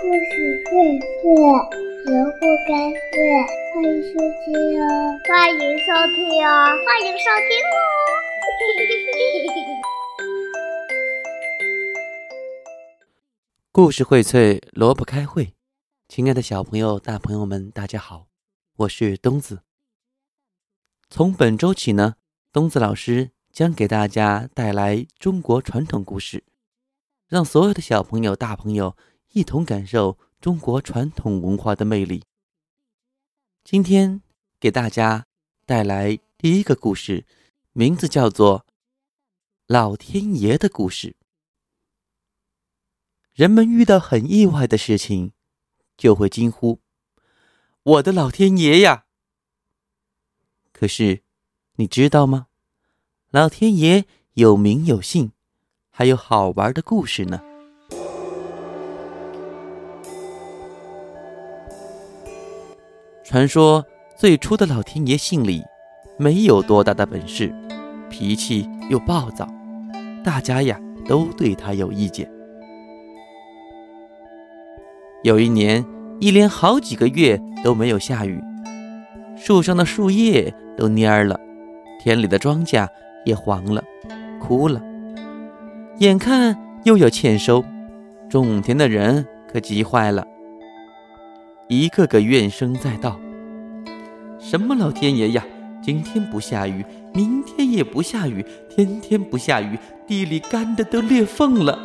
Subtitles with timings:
[0.00, 0.70] 故事会
[1.00, 1.26] 会
[2.04, 3.18] 萝卜开会，
[3.74, 4.86] 欢迎收听哦！
[5.26, 6.16] 欢迎收听
[6.46, 6.48] 哦！
[6.86, 7.76] 欢迎收听哦！
[13.72, 15.54] 故事荟萃，萝卜开会。
[16.08, 18.28] 亲爱的小朋友、大朋友们，大家好，
[18.76, 19.62] 我是东子。
[21.10, 22.14] 从本周起呢，
[22.52, 26.44] 东子老师将给大家带来中国传统故事，
[27.26, 28.96] 让所有的小朋友、大朋友
[29.32, 32.24] 一同感受中国传统文化的魅力。
[33.62, 34.22] 今天
[34.58, 35.26] 给大家
[35.66, 37.26] 带来第一个故事，
[37.72, 38.60] 名字叫做
[39.66, 41.10] 《老天爷的故事》。
[43.34, 45.32] 人们遇到很意外的事情，
[45.96, 46.80] 就会惊呼
[47.84, 49.04] ：“我的老天爷呀！”
[50.72, 51.22] 可是，
[51.74, 52.46] 你知道吗？
[53.30, 55.32] 老天爷有名有姓，
[55.90, 57.57] 还有好玩的故事呢。
[63.28, 63.84] 传说
[64.16, 65.62] 最初的老天爷姓李，
[66.16, 67.54] 没有多大的本事，
[68.08, 69.46] 脾气又暴躁，
[70.24, 72.26] 大家呀都对他有意见。
[75.22, 75.84] 有一年，
[76.20, 78.42] 一连好几个月都没有下雨，
[79.36, 81.38] 树上的树叶都蔫了，
[82.00, 82.88] 田里的庄稼
[83.26, 83.84] 也黄了，
[84.40, 84.80] 枯了。
[85.98, 87.62] 眼看又要欠收，
[88.30, 90.26] 种田的人可急坏了，
[91.68, 93.20] 一个个怨声载道
[94.40, 95.44] ：“什么老天爷呀！
[95.82, 101.78] 今天不下雨，明天也不下雨，天天不下雨，地里干的都裂缝了，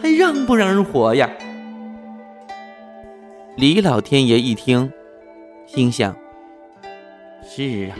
[0.00, 1.30] 还让不让人活呀？”
[3.56, 4.92] 李老天爷一听，
[5.66, 6.14] 心想
[7.42, 7.96] ：“是啊，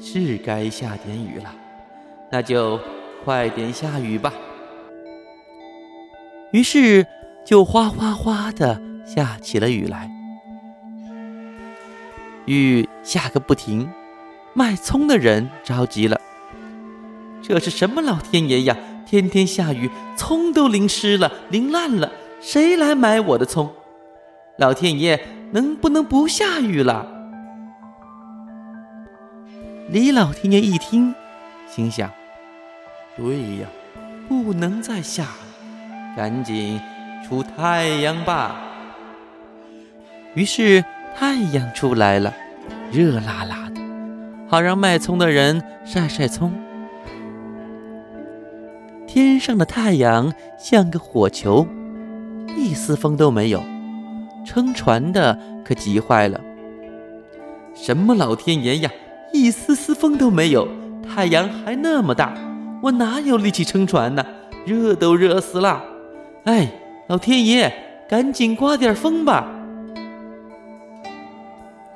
[0.00, 1.54] 是该下点雨了，
[2.28, 2.80] 那就
[3.24, 4.32] 快点下雨吧。”
[6.50, 7.06] 于是
[7.46, 10.10] 就哗哗哗的下起了雨来，
[12.50, 13.88] 雨下个不停，
[14.54, 16.20] 卖葱的人着急了
[17.40, 18.76] ：“这是什么老天爷呀？
[19.06, 22.10] 天天下雨，葱都淋湿了，淋烂了，
[22.40, 23.70] 谁来买我的葱？”
[24.58, 27.06] 老天爷，能不能不下雨了？
[29.88, 31.14] 李老天爷一听，
[31.68, 32.10] 心想
[33.16, 33.68] ：“对呀，
[34.28, 36.80] 不能再下了，赶紧
[37.28, 38.56] 出太阳吧。”
[40.34, 40.84] 于是
[41.16, 42.32] 太阳出来了，
[42.92, 43.80] 热辣辣的，
[44.48, 46.52] 好让卖葱的人晒晒葱。
[49.06, 51.66] 天上的太阳像个火球，
[52.56, 53.62] 一丝风都没有。
[54.44, 56.40] 撑船的可急坏了，
[57.74, 58.90] 什么老天爷呀，
[59.32, 60.66] 一丝丝风都没有，
[61.02, 62.34] 太阳还那么大，
[62.82, 64.24] 我哪有力气撑船呢？
[64.66, 65.84] 热都热死了！
[66.44, 66.72] 哎，
[67.06, 67.72] 老天爷，
[68.08, 69.46] 赶紧刮点风吧！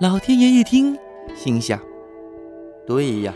[0.05, 0.99] 老天爷一听，
[1.35, 1.81] 心想：
[2.87, 3.33] 对呀，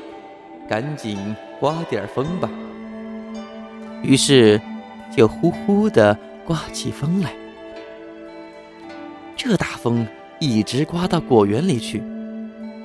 [0.69, 2.51] 赶紧刮点风吧。
[4.03, 4.61] 于是，
[5.17, 6.15] 就呼呼的
[6.45, 7.33] 刮起风来。
[9.34, 10.07] 这大风
[10.39, 12.03] 一直刮到果园里去，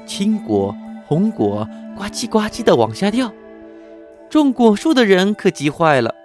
[0.05, 0.73] 青果、
[1.05, 1.67] 红果
[1.97, 3.33] 呱唧呱唧的往下掉，
[4.29, 6.15] 种果树的人可急坏了。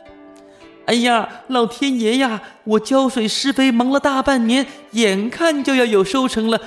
[0.87, 2.41] 哎呀，老天爷呀！
[2.63, 6.61] 我浇水施肥忙了大半年，眼看就要有收成了，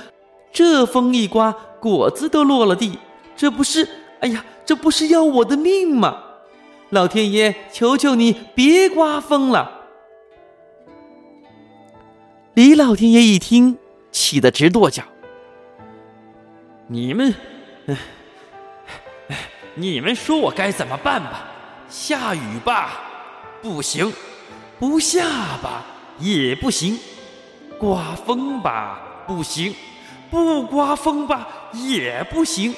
[0.52, 2.98] 这风一刮，果子都落了地，
[3.34, 3.88] 这不是……
[4.20, 6.22] 哎呀，这不是要我的命吗？
[6.90, 9.80] 老天爷，求求你别刮风了！
[12.54, 13.78] 李老天爷一听，
[14.10, 15.02] 气得直跺脚。
[16.86, 17.34] 你们，
[19.74, 21.48] 你们说我该怎么办吧？
[21.88, 23.00] 下雨吧，
[23.62, 24.12] 不行；
[24.78, 25.22] 不下
[25.62, 25.82] 吧，
[26.18, 26.98] 也不行；
[27.78, 29.72] 刮风吧，不行；
[30.32, 32.74] 不刮风吧，也不行。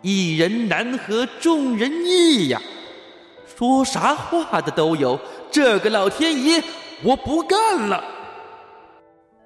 [0.00, 2.58] 一人难合众人意呀！
[3.44, 5.20] 说啥话的都有，
[5.50, 6.64] 这个老天爷，
[7.02, 8.02] 我不干了。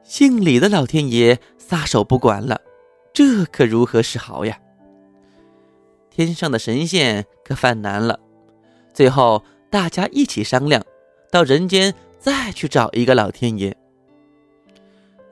[0.04, 2.60] 姓李的老天爷撒手不管了，
[3.12, 4.56] 这可如何是好呀？
[6.10, 8.20] 天上的神仙可犯难了，
[8.94, 10.84] 最后大家一起商量，
[11.32, 13.76] 到人间再去找一个老天爷。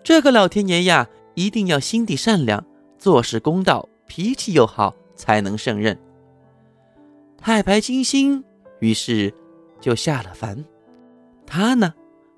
[0.03, 2.65] 这个老天爷呀，一定要心地善良，
[2.99, 5.97] 做事公道，脾气又好，才能胜任。
[7.37, 8.43] 太白金星
[8.81, 9.33] 于是
[9.79, 10.65] 就下了凡，
[11.47, 11.93] 他呢，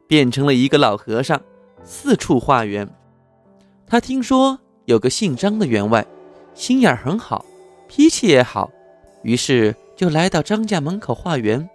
[0.09, 1.41] 变成了一个老和尚。
[1.85, 2.87] 四处化缘，
[3.87, 6.05] 他听说有个姓张的员外，
[6.53, 7.45] 心眼很好，
[7.87, 8.69] 脾气也好，
[9.23, 11.71] 于是就来到张家门口化缘。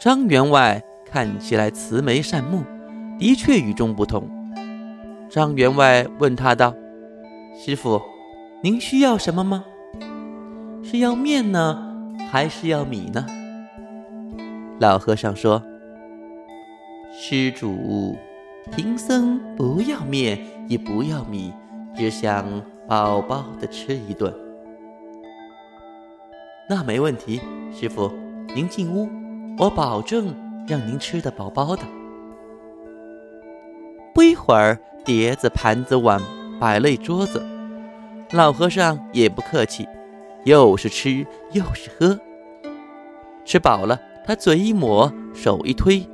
[0.00, 2.64] 张员外看起来慈眉善目，
[3.18, 4.26] 的确与众不同。
[5.34, 6.72] 张员外问他道
[7.58, 8.00] ：“师傅，
[8.62, 9.64] 您需要什么吗？
[10.84, 11.76] 是要面呢，
[12.30, 13.26] 还是要米呢？”
[14.78, 15.60] 老和尚说
[17.10, 18.16] ：“施主，
[18.70, 20.38] 贫僧不要面，
[20.68, 21.52] 也不要米，
[21.96, 24.32] 只想饱饱的吃一顿。”
[26.70, 27.40] 那没问题，
[27.72, 28.08] 师傅，
[28.54, 29.08] 您进屋，
[29.58, 30.32] 我保证
[30.68, 31.82] 让您吃得饱饱的。
[34.14, 36.20] 不一会儿，碟子、盘子、碗
[36.58, 37.44] 摆了一桌子，
[38.32, 39.86] 老和尚也不客气，
[40.44, 42.18] 又是吃又是喝。
[43.44, 46.08] 吃饱了，他嘴一抹，手一推，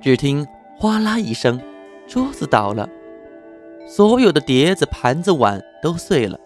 [0.00, 0.46] 只听
[0.76, 1.60] 哗啦一声，
[2.06, 2.88] 桌子倒了，
[3.88, 6.38] 所有的碟子、盘子、碗都碎了。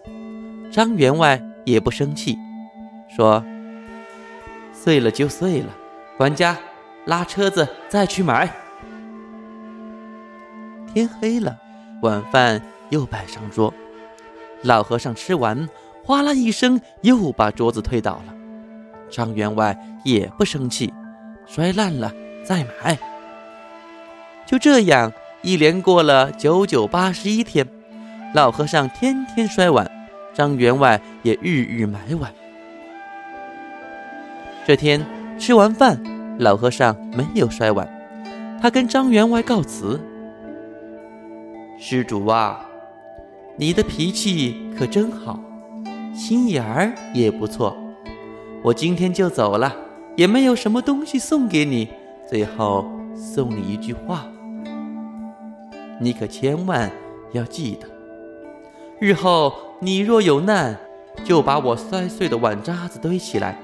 [0.71, 2.35] 张员外也不生气。
[3.15, 3.45] 说
[4.73, 5.67] ：“碎了就碎了，
[6.17, 6.57] 管家
[7.05, 8.51] 拉车子再去买。”
[10.93, 11.57] 天黑了，
[12.03, 13.73] 晚饭又摆上桌。
[14.61, 15.67] 老和尚吃完，
[16.05, 18.33] 哗啦一声，又把桌子推倒了。
[19.09, 20.93] 张员外也不生气，
[21.47, 22.13] 摔烂了
[22.45, 22.97] 再买。
[24.45, 25.11] 就这样，
[25.41, 27.67] 一连过了九九八十一天，
[28.35, 29.89] 老和尚天天摔碗，
[30.31, 32.31] 张员外也日日买碗。
[34.67, 35.03] 这天
[35.39, 35.99] 吃完饭，
[36.37, 37.89] 老和尚没有摔碗，
[38.61, 39.99] 他跟张员外告辞
[41.85, 42.65] ：“施主啊，
[43.57, 45.37] 你的脾气可真好，
[46.15, 47.75] 心眼儿也不错。
[48.63, 49.75] 我今天就走了，
[50.15, 51.89] 也没有什么东西送给你，
[52.25, 54.25] 最后送你一句话，
[55.99, 56.89] 你可千万
[57.33, 57.87] 要记得，
[58.97, 60.77] 日后你若有难，
[61.25, 63.57] 就把我摔碎的碗渣子堆起来。”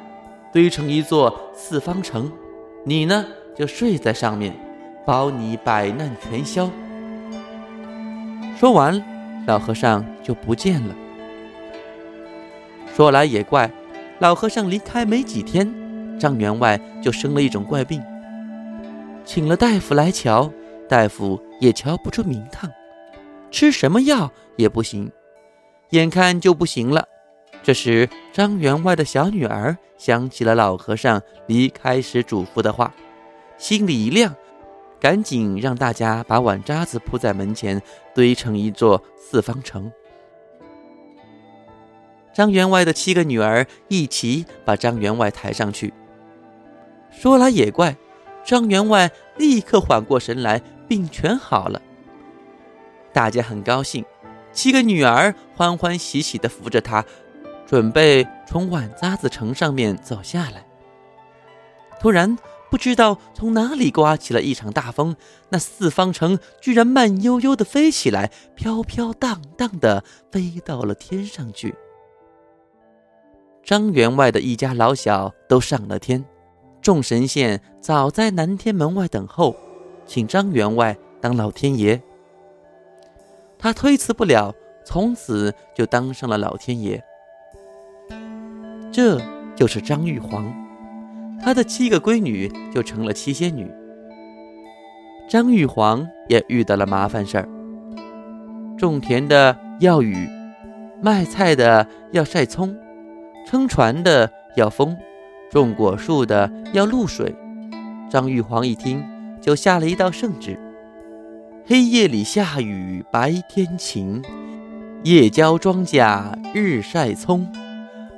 [0.52, 2.30] 堆成一座四方城，
[2.84, 3.26] 你呢
[3.56, 4.54] 就睡在上面，
[5.06, 6.70] 保你百难全消。
[8.60, 9.02] 说完，
[9.48, 10.94] 老和尚就不见了。
[12.94, 13.72] 说来也怪，
[14.20, 15.66] 老和尚离开没几天，
[16.20, 18.04] 张员外就生了一种怪病，
[19.24, 20.52] 请了大夫来瞧，
[20.90, 22.70] 大夫也瞧不出名堂，
[23.50, 25.10] 吃什么药也不行，
[25.92, 27.08] 眼看就不行了。
[27.64, 32.94] 这时，张员外的小女儿想起了老和尚离开时嘱咐的话，
[33.58, 34.36] 心里一亮，
[35.00, 37.82] 赶紧让大家把碗渣子铺在门前，
[38.14, 39.92] 堆成一座四方城。
[42.34, 45.94] 张员外的七个女儿一起把张员外抬上去。
[47.12, 47.96] 说来也怪，
[48.44, 51.82] 张员外立刻缓过神来，病全好了。
[53.12, 54.06] 大家很高兴，
[54.52, 57.04] 七个女儿欢欢喜喜地扶着他。
[57.66, 60.66] 准备从碗渣子城上面走下来，
[62.00, 62.36] 突然
[62.70, 65.16] 不知道从哪里刮起了一场大风，
[65.50, 71.76] 那四方城居然慢悠悠地飞起来，飘飘荡荡地飞到了天上去。
[73.64, 76.24] 张员外的一家老小都上了天，
[76.82, 79.56] 众神仙早在南天门外等候，
[80.06, 82.02] 请张员外当老天爷。
[83.58, 84.54] 他推辞不了，
[84.86, 87.04] 从此就当上了老天爷。
[88.92, 89.22] 这
[89.56, 90.52] 就是张玉皇，
[91.42, 93.70] 他的七个闺女就成了七仙女。
[95.30, 97.48] 张玉皇也遇到了麻烦事儿，
[98.78, 100.28] 种田的要雨，
[101.02, 102.76] 卖菜的要晒葱，
[103.46, 104.98] 撑船的要风，
[105.52, 107.36] 种果树的要露水。
[108.10, 109.04] 张玉皇一听，
[109.40, 110.60] 就下了一道圣旨：
[111.66, 114.24] 黑夜里下雨，白天晴；
[115.04, 117.48] 夜浇庄稼，日晒葱。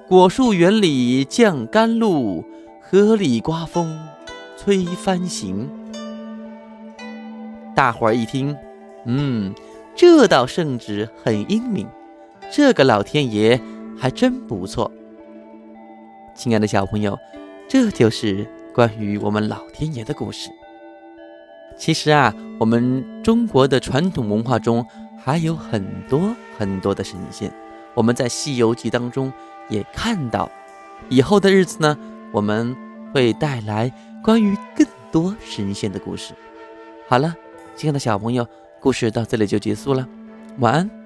[0.08, 2.46] 果树园里降甘露，
[2.92, 3.98] 河里刮风
[4.58, 5.70] 吹帆行。
[7.74, 8.54] 大伙儿一听，
[9.06, 9.56] 嗯，
[9.96, 11.88] 这道圣旨很英明，
[12.52, 13.58] 这个老天爷
[13.98, 14.92] 还真不错。
[16.36, 17.18] 亲爱的小朋友，
[17.70, 18.46] 这就是
[18.76, 20.50] 关于我们老天爷的故事。
[21.78, 24.86] 其实啊，我们中国的传统文化中
[25.18, 27.50] 还有很多很多的神仙。
[27.94, 29.32] 我们在《西游记》当中。
[29.70, 30.52] 也看到，
[31.08, 31.98] 以后的日子呢，
[32.32, 32.76] 我们
[33.14, 33.92] 会带来
[34.24, 36.34] 关于更多神仙的故事。
[37.08, 37.36] 好了，
[37.76, 38.48] 亲爱的小朋友，
[38.80, 40.08] 故事到这里就结束了，
[40.60, 41.01] 晚安。